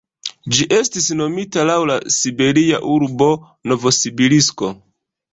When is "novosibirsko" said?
3.73-4.71